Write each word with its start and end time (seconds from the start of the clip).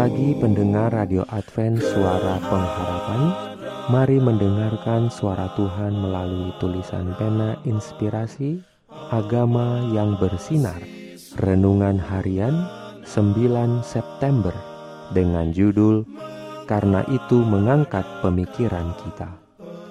pagi 0.00 0.32
pendengar 0.32 0.96
Radio 0.96 1.28
Advent 1.28 1.76
Suara 1.76 2.40
Pengharapan 2.40 3.22
Mari 3.92 4.16
mendengarkan 4.16 5.12
suara 5.12 5.52
Tuhan 5.60 5.92
melalui 5.92 6.56
tulisan 6.56 7.12
pena 7.20 7.60
inspirasi 7.68 8.64
Agama 9.12 9.84
yang 9.92 10.16
bersinar. 10.16 10.80
Renungan 11.44 12.00
harian 12.00 12.64
9 13.04 13.84
September 13.84 14.56
Dengan 15.12 15.52
judul 15.52 16.08
Karena 16.64 17.04
itu 17.12 17.44
mengangkat 17.44 18.08
pemikiran 18.24 18.96
kita 19.04 19.36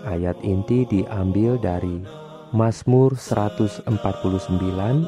Ayat 0.09 0.41
inti 0.41 0.89
diambil 0.89 1.61
dari 1.61 2.01
Mazmur 2.49 3.13
149 3.13 3.85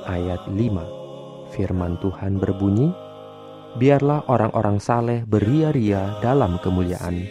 ayat 0.05 0.41
5 0.45 1.57
Firman 1.57 1.97
Tuhan 1.99 2.37
berbunyi, 2.37 3.10
biarlah 3.77 4.27
orang-orang 4.27 4.77
saleh 4.81 5.23
beria-ria 5.23 6.19
dalam 6.19 6.59
kemuliaan. 6.59 7.23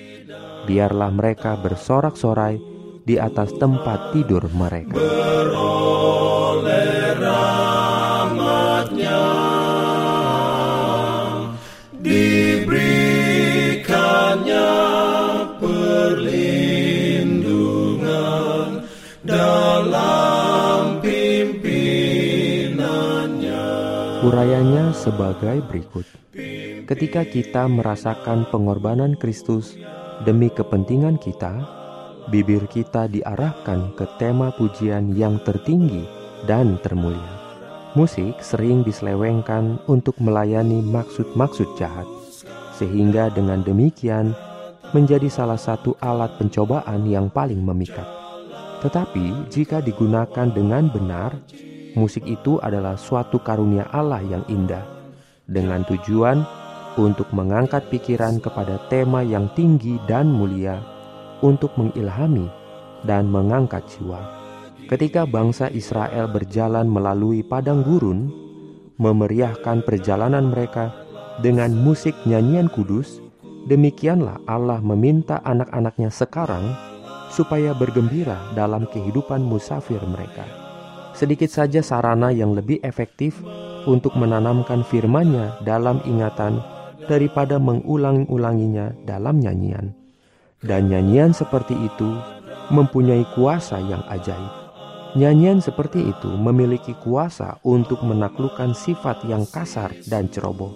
Biarlah 0.64 1.10
mereka 1.12 1.58
bersorak-sorai 1.58 2.60
di 3.04 3.16
atas 3.16 3.50
tempat 3.56 4.14
tidur 4.14 4.46
mereka. 4.52 5.00
Urayanya 24.30 24.94
sebagai 24.94 25.58
berikut. 25.66 26.06
Ketika 26.86 27.26
kita 27.26 27.66
merasakan 27.66 28.46
pengorbanan 28.46 29.18
Kristus 29.18 29.74
demi 30.22 30.46
kepentingan 30.46 31.18
kita, 31.18 31.50
bibir 32.30 32.62
kita 32.70 33.10
diarahkan 33.10 33.90
ke 33.98 34.06
tema 34.22 34.54
pujian 34.54 35.18
yang 35.18 35.42
tertinggi 35.42 36.06
dan 36.46 36.78
termulia. 36.78 37.42
Musik 37.98 38.38
sering 38.38 38.86
diselewengkan 38.86 39.82
untuk 39.90 40.14
melayani 40.22 40.78
maksud-maksud 40.78 41.74
jahat, 41.74 42.06
sehingga 42.78 43.34
dengan 43.34 43.66
demikian 43.66 44.30
menjadi 44.94 45.26
salah 45.26 45.58
satu 45.58 45.98
alat 45.98 46.38
pencobaan 46.38 47.02
yang 47.02 47.34
paling 47.34 47.58
memikat. 47.58 48.06
Tetapi 48.78 49.50
jika 49.50 49.82
digunakan 49.82 50.46
dengan 50.54 50.86
benar, 50.86 51.34
musik 51.94 52.26
itu 52.26 52.58
adalah 52.62 52.94
suatu 52.94 53.40
karunia 53.42 53.88
Allah 53.90 54.22
yang 54.22 54.44
indah, 54.50 54.82
dengan 55.46 55.82
tujuan 55.86 56.42
untuk 56.98 57.30
mengangkat 57.30 57.86
pikiran 57.90 58.42
kepada 58.42 58.82
tema 58.90 59.22
yang 59.22 59.46
tinggi 59.54 59.98
dan 60.10 60.30
mulia, 60.30 60.78
untuk 61.40 61.74
mengilhami 61.78 62.50
dan 63.06 63.30
mengangkat 63.30 63.86
jiwa. 63.96 64.20
Ketika 64.90 65.22
bangsa 65.22 65.70
Israel 65.70 66.26
berjalan 66.26 66.90
melalui 66.90 67.46
padang 67.46 67.86
gurun, 67.86 68.28
memeriahkan 68.98 69.86
perjalanan 69.86 70.50
mereka 70.50 70.90
dengan 71.40 71.72
musik 71.72 72.12
nyanyian 72.26 72.66
kudus, 72.66 73.22
demikianlah 73.70 74.42
Allah 74.50 74.82
meminta 74.82 75.38
anak-anaknya 75.46 76.10
sekarang 76.10 76.74
supaya 77.30 77.70
bergembira 77.72 78.36
dalam 78.58 78.84
kehidupan 78.90 79.40
musafir 79.40 80.02
mereka. 80.02 80.69
Sedikit 81.20 81.52
saja 81.52 81.84
sarana 81.84 82.32
yang 82.32 82.56
lebih 82.56 82.80
efektif 82.80 83.44
untuk 83.84 84.16
menanamkan 84.16 84.80
firman-Nya 84.80 85.60
dalam 85.68 86.00
ingatan 86.08 86.64
daripada 87.12 87.60
mengulang-ulanginya 87.60 88.96
dalam 89.04 89.36
nyanyian. 89.36 89.92
Dan 90.64 90.88
nyanyian 90.88 91.36
seperti 91.36 91.76
itu 91.76 92.08
mempunyai 92.72 93.28
kuasa 93.36 93.84
yang 93.84 94.00
ajaib. 94.08 94.48
Nyanyian 95.12 95.60
seperti 95.60 96.08
itu 96.08 96.32
memiliki 96.40 96.96
kuasa 97.04 97.60
untuk 97.68 98.00
menaklukkan 98.00 98.72
sifat 98.72 99.20
yang 99.28 99.44
kasar 99.44 99.92
dan 100.08 100.32
ceroboh. 100.32 100.72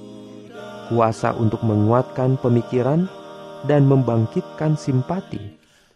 Kuasa 0.92 1.32
untuk 1.40 1.64
menguatkan 1.64 2.36
pemikiran 2.36 3.08
dan 3.64 3.88
membangkitkan 3.88 4.76
simpati, 4.76 5.40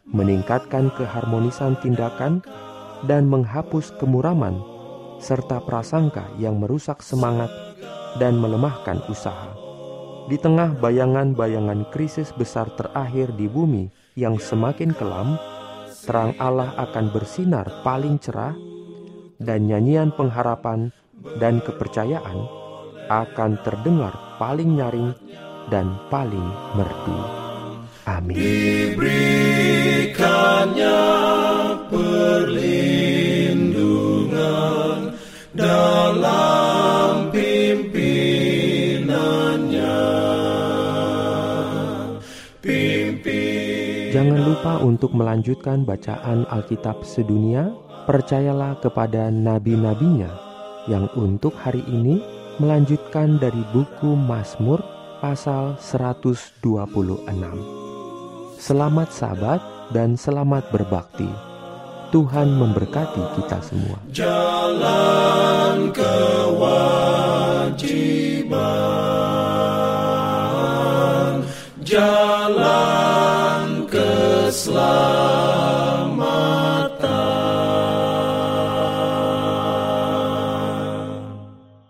meningkatkan 0.08 0.88
keharmonisan 0.96 1.76
tindakan, 1.84 2.40
dan 3.06 3.30
menghapus 3.30 3.94
kemuraman 4.00 4.58
serta 5.18 5.62
prasangka 5.62 6.26
yang 6.38 6.58
merusak 6.58 7.02
semangat 7.02 7.50
dan 8.16 8.38
melemahkan 8.38 9.02
usaha. 9.10 9.54
Di 10.28 10.36
tengah 10.36 10.76
bayangan-bayangan 10.76 11.88
krisis 11.88 12.34
besar 12.36 12.68
terakhir 12.76 13.32
di 13.34 13.48
bumi 13.48 13.88
yang 14.14 14.36
semakin 14.36 14.92
kelam, 14.92 15.40
terang 16.04 16.36
Allah 16.36 16.76
akan 16.76 17.12
bersinar 17.12 17.64
paling 17.80 18.20
cerah, 18.20 18.52
dan 19.38 19.70
nyanyian 19.70 20.10
pengharapan 20.12 20.90
dan 21.38 21.62
kepercayaan 21.62 22.38
akan 23.08 23.56
terdengar 23.64 24.12
paling 24.36 24.76
nyaring 24.76 25.16
dan 25.72 25.96
paling 26.12 26.48
merdu. 26.76 27.18
Amin. 28.04 29.27
Dalam 35.56 37.32
pimpinannya. 37.32 40.04
Pimpin 42.60 44.12
Jangan 44.12 44.40
lupa 44.44 44.84
untuk 44.84 45.16
melanjutkan 45.16 45.88
bacaan 45.88 46.44
Alkitab 46.52 47.00
sedunia. 47.06 47.72
Percayalah 48.08 48.80
kepada 48.80 49.28
nabi-nabinya 49.28 50.32
yang 50.88 51.12
untuk 51.12 51.52
hari 51.60 51.84
ini 51.92 52.24
melanjutkan 52.56 53.36
dari 53.36 53.60
buku 53.76 54.16
Mazmur 54.16 54.80
pasal 55.20 55.76
126. 55.76 56.56
Selamat 58.56 59.12
sabat 59.12 59.60
dan 59.92 60.16
selamat 60.16 60.72
berbakti. 60.72 61.47
Tuhan 62.08 62.56
memberkati 62.56 63.20
kita 63.36 63.60
semua. 63.60 64.00
jalan 64.08 65.92
kewajiban, 65.92 67.04
jalan 71.84 73.84
keselamatan. 73.92 75.57